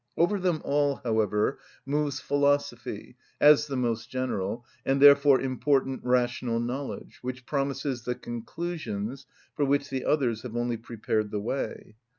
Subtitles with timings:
[0.17, 7.19] Over them all, however, moves philosophy, as the most general, and therefore important, rational knowledge,
[7.21, 11.97] which promises the conclusions for which the others have only prepared the way.